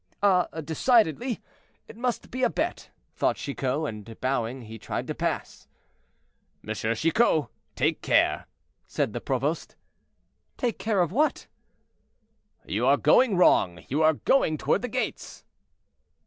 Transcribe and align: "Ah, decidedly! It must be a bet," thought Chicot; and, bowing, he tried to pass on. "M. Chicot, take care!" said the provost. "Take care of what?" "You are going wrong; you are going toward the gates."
"Ah, 0.23 0.47
decidedly! 0.65 1.41
It 1.87 1.95
must 1.95 2.31
be 2.31 2.41
a 2.41 2.49
bet," 2.49 2.89
thought 3.15 3.35
Chicot; 3.35 3.85
and, 3.85 4.19
bowing, 4.19 4.63
he 4.63 4.79
tried 4.79 5.05
to 5.05 5.13
pass 5.13 5.67
on. 6.67 6.71
"M. 6.71 6.95
Chicot, 6.95 7.49
take 7.75 8.01
care!" 8.01 8.47
said 8.87 9.13
the 9.13 9.21
provost. 9.21 9.75
"Take 10.57 10.79
care 10.79 11.01
of 11.01 11.11
what?" 11.11 11.45
"You 12.65 12.87
are 12.87 12.97
going 12.97 13.37
wrong; 13.37 13.83
you 13.89 14.01
are 14.01 14.13
going 14.15 14.57
toward 14.57 14.81
the 14.81 14.87
gates." 14.87 15.43